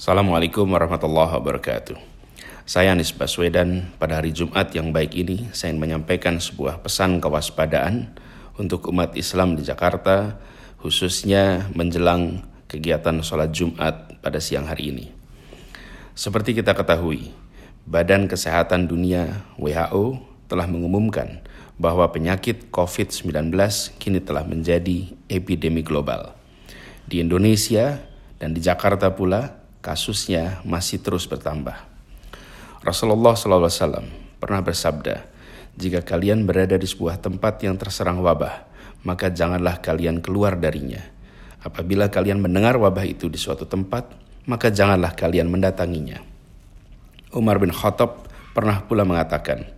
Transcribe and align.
Assalamualaikum 0.00 0.64
warahmatullahi 0.64 1.28
wabarakatuh. 1.28 1.92
Saya 2.64 2.96
Anies 2.96 3.12
Baswedan, 3.12 3.92
pada 4.00 4.16
hari 4.16 4.32
Jumat 4.32 4.72
yang 4.72 4.96
baik 4.96 5.12
ini 5.12 5.52
saya 5.52 5.76
ingin 5.76 5.84
menyampaikan 5.84 6.40
sebuah 6.40 6.80
pesan 6.80 7.20
kewaspadaan 7.20 8.08
untuk 8.56 8.88
umat 8.88 9.12
Islam 9.12 9.60
di 9.60 9.62
Jakarta, 9.68 10.40
khususnya 10.80 11.68
menjelang 11.76 12.48
kegiatan 12.64 13.20
sholat 13.20 13.52
Jumat 13.52 14.16
pada 14.24 14.40
siang 14.40 14.64
hari 14.72 14.88
ini. 14.88 15.12
Seperti 16.16 16.56
kita 16.56 16.72
ketahui, 16.72 17.36
Badan 17.84 18.24
Kesehatan 18.24 18.88
Dunia 18.88 19.44
WHO 19.60 20.16
telah 20.48 20.64
mengumumkan 20.64 21.44
bahwa 21.76 22.08
penyakit 22.08 22.72
COVID-19 22.72 23.52
kini 24.00 24.24
telah 24.24 24.48
menjadi 24.48 25.12
epidemi 25.28 25.84
global. 25.84 26.32
Di 27.04 27.20
Indonesia 27.20 28.00
dan 28.40 28.56
di 28.56 28.64
Jakarta 28.64 29.12
pula 29.12 29.59
kasusnya 29.80 30.60
masih 30.64 31.00
terus 31.00 31.24
bertambah. 31.28 31.76
Rasulullah 32.80 33.36
SAW 33.36 34.08
pernah 34.40 34.60
bersabda, 34.64 35.28
jika 35.76 36.00
kalian 36.00 36.48
berada 36.48 36.80
di 36.80 36.88
sebuah 36.88 37.20
tempat 37.20 37.60
yang 37.64 37.76
terserang 37.76 38.24
wabah, 38.24 38.68
maka 39.04 39.32
janganlah 39.32 39.80
kalian 39.80 40.20
keluar 40.24 40.56
darinya. 40.56 41.00
Apabila 41.60 42.08
kalian 42.08 42.40
mendengar 42.40 42.80
wabah 42.80 43.04
itu 43.04 43.28
di 43.28 43.36
suatu 43.36 43.68
tempat, 43.68 44.08
maka 44.48 44.72
janganlah 44.72 45.12
kalian 45.12 45.52
mendatanginya. 45.52 46.24
Umar 47.36 47.60
bin 47.60 47.72
Khattab 47.72 48.26
pernah 48.56 48.80
pula 48.84 49.04
mengatakan 49.04 49.68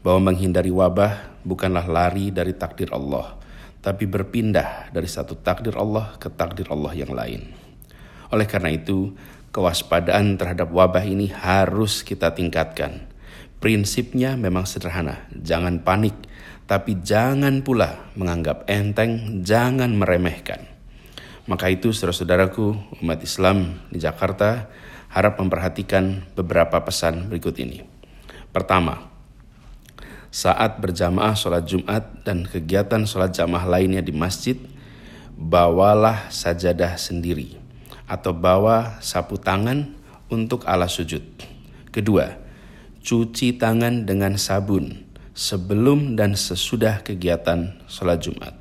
bahwa 0.00 0.32
menghindari 0.32 0.72
wabah 0.72 1.44
bukanlah 1.44 1.84
lari 1.84 2.32
dari 2.32 2.56
takdir 2.56 2.88
Allah, 2.92 3.36
tapi 3.84 4.08
berpindah 4.08 4.92
dari 4.92 5.08
satu 5.08 5.36
takdir 5.36 5.76
Allah 5.76 6.16
ke 6.16 6.32
takdir 6.32 6.72
Allah 6.72 6.92
yang 6.96 7.12
lain. 7.12 7.52
Oleh 8.32 8.46
karena 8.48 8.72
itu, 8.72 9.12
kewaspadaan 9.50 10.38
terhadap 10.38 10.70
wabah 10.70 11.02
ini 11.02 11.30
harus 11.30 12.06
kita 12.06 12.34
tingkatkan. 12.34 13.10
Prinsipnya 13.60 14.40
memang 14.40 14.64
sederhana, 14.64 15.28
jangan 15.36 15.84
panik, 15.84 16.16
tapi 16.64 16.96
jangan 17.02 17.60
pula 17.60 18.08
menganggap 18.16 18.64
enteng, 18.70 19.44
jangan 19.44 19.92
meremehkan. 19.92 20.64
Maka 21.44 21.68
itu 21.68 21.92
saudara-saudaraku 21.92 22.98
umat 23.04 23.20
Islam 23.20 23.84
di 23.90 24.00
Jakarta 24.00 24.70
harap 25.10 25.36
memperhatikan 25.42 26.24
beberapa 26.38 26.80
pesan 26.80 27.28
berikut 27.28 27.58
ini. 27.58 27.84
Pertama, 28.54 29.12
saat 30.30 30.78
berjamaah 30.78 31.34
sholat 31.34 31.66
Jumat 31.66 32.22
dan 32.22 32.46
kegiatan 32.46 33.02
sholat 33.02 33.34
jamaah 33.34 33.66
lainnya 33.66 34.00
di 34.00 34.14
masjid, 34.14 34.56
bawalah 35.34 36.30
sajadah 36.30 36.94
sendiri 36.96 37.59
atau 38.10 38.34
bawa 38.34 38.98
sapu 38.98 39.38
tangan 39.38 39.94
untuk 40.26 40.66
alas 40.66 40.98
sujud. 40.98 41.22
Kedua, 41.94 42.34
cuci 43.06 43.54
tangan 43.54 44.02
dengan 44.02 44.34
sabun 44.34 45.06
sebelum 45.30 46.18
dan 46.18 46.34
sesudah 46.34 47.06
kegiatan 47.06 47.78
sholat 47.86 48.18
Jumat. 48.18 48.58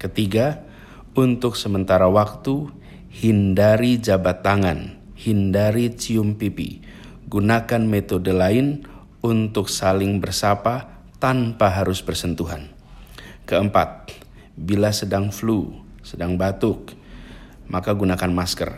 Ketiga, 0.00 0.64
untuk 1.12 1.60
sementara 1.60 2.08
waktu 2.08 2.72
hindari 3.12 4.00
jabat 4.00 4.40
tangan, 4.40 4.96
hindari 5.14 5.92
cium 5.92 6.40
pipi. 6.40 6.80
Gunakan 7.28 7.82
metode 7.84 8.32
lain 8.32 8.86
untuk 9.24 9.68
saling 9.68 10.20
bersapa 10.20 11.02
tanpa 11.22 11.72
harus 11.72 12.04
bersentuhan. 12.04 12.68
Keempat, 13.48 14.12
bila 14.54 14.92
sedang 14.92 15.32
flu, 15.32 15.72
sedang 16.04 16.36
batuk, 16.36 16.92
maka 17.68 17.92
gunakan 17.96 18.30
masker. 18.30 18.70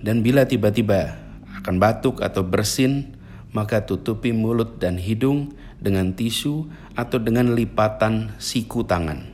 Dan 0.00 0.20
bila 0.20 0.44
tiba-tiba 0.44 1.16
akan 1.62 1.76
batuk 1.80 2.20
atau 2.20 2.44
bersin, 2.44 3.16
maka 3.50 3.84
tutupi 3.84 4.30
mulut 4.36 4.76
dan 4.76 5.00
hidung 5.00 5.56
dengan 5.80 6.12
tisu 6.12 6.68
atau 6.96 7.16
dengan 7.20 7.56
lipatan 7.56 8.36
siku 8.36 8.84
tangan. 8.84 9.24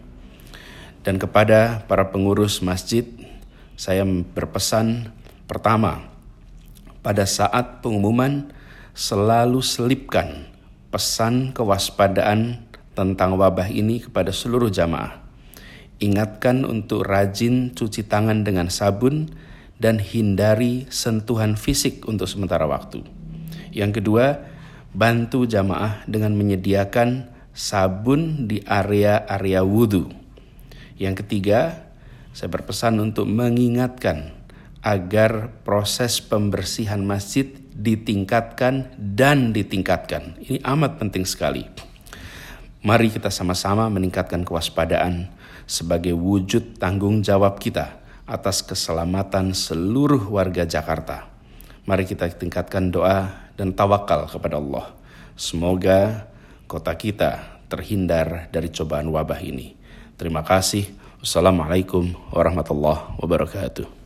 Dan 1.02 1.18
kepada 1.18 1.82
para 1.90 2.14
pengurus 2.14 2.62
masjid, 2.62 3.02
saya 3.74 4.06
berpesan 4.06 5.10
pertama, 5.50 6.06
pada 7.02 7.26
saat 7.26 7.82
pengumuman 7.82 8.54
selalu 8.94 9.58
selipkan 9.58 10.46
pesan 10.94 11.50
kewaspadaan 11.50 12.62
tentang 12.94 13.34
wabah 13.34 13.66
ini 13.72 14.04
kepada 14.04 14.30
seluruh 14.30 14.68
jamaah 14.68 15.21
Ingatkan 16.02 16.66
untuk 16.66 17.06
rajin 17.06 17.70
cuci 17.78 18.10
tangan 18.10 18.42
dengan 18.42 18.66
sabun 18.74 19.30
dan 19.78 20.02
hindari 20.02 20.90
sentuhan 20.90 21.54
fisik 21.54 22.02
untuk 22.10 22.26
sementara 22.26 22.66
waktu. 22.66 23.06
Yang 23.70 24.02
kedua, 24.02 24.42
bantu 24.90 25.46
jamaah 25.46 26.02
dengan 26.10 26.34
menyediakan 26.34 27.30
sabun 27.54 28.50
di 28.50 28.58
area-area 28.66 29.62
wudhu. 29.62 30.10
Yang 30.98 31.22
ketiga, 31.22 31.86
saya 32.34 32.50
berpesan 32.50 32.98
untuk 32.98 33.30
mengingatkan 33.30 34.34
agar 34.82 35.54
proses 35.62 36.18
pembersihan 36.18 36.98
masjid 37.06 37.46
ditingkatkan 37.78 38.90
dan 38.98 39.54
ditingkatkan. 39.54 40.34
Ini 40.42 40.66
amat 40.66 40.98
penting 40.98 41.22
sekali. 41.22 41.62
Mari 42.82 43.14
kita 43.14 43.30
sama-sama 43.30 43.86
meningkatkan 43.86 44.42
kewaspadaan 44.42 45.30
sebagai 45.66 46.14
wujud 46.14 46.78
tanggung 46.78 47.20
jawab 47.20 47.58
kita 47.58 48.02
atas 48.26 48.62
keselamatan 48.62 49.52
seluruh 49.52 50.30
warga 50.30 50.62
Jakarta. 50.64 51.28
Mari 51.84 52.06
kita 52.06 52.30
tingkatkan 52.30 52.94
doa 52.94 53.50
dan 53.58 53.74
tawakal 53.74 54.30
kepada 54.30 54.62
Allah. 54.62 54.94
Semoga 55.34 56.30
kota 56.70 56.94
kita 56.94 57.62
terhindar 57.66 58.52
dari 58.54 58.70
cobaan 58.70 59.10
wabah 59.10 59.40
ini. 59.42 59.74
Terima 60.14 60.46
kasih. 60.46 60.86
Wassalamualaikum 61.18 62.14
warahmatullahi 62.30 63.18
wabarakatuh. 63.18 64.01